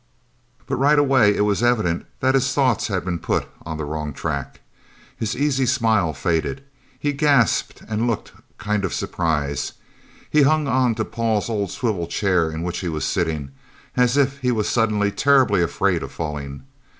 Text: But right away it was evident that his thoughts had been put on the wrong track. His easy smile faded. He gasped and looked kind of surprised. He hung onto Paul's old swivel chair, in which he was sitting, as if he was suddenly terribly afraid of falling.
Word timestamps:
But 0.65 0.77
right 0.77 0.97
away 0.97 1.35
it 1.37 1.41
was 1.41 1.61
evident 1.61 2.07
that 2.21 2.33
his 2.33 2.51
thoughts 2.55 2.87
had 2.87 3.05
been 3.05 3.19
put 3.19 3.47
on 3.67 3.77
the 3.77 3.85
wrong 3.85 4.13
track. 4.13 4.59
His 5.15 5.35
easy 5.37 5.67
smile 5.67 6.11
faded. 6.11 6.63
He 6.97 7.13
gasped 7.13 7.83
and 7.87 8.07
looked 8.07 8.31
kind 8.57 8.83
of 8.83 8.95
surprised. 8.95 9.73
He 10.27 10.41
hung 10.41 10.67
onto 10.67 11.03
Paul's 11.03 11.51
old 11.51 11.69
swivel 11.69 12.07
chair, 12.07 12.49
in 12.49 12.63
which 12.63 12.79
he 12.79 12.89
was 12.89 13.05
sitting, 13.05 13.51
as 13.95 14.17
if 14.17 14.39
he 14.39 14.51
was 14.51 14.67
suddenly 14.67 15.11
terribly 15.11 15.61
afraid 15.61 16.01
of 16.01 16.11
falling. 16.11 16.63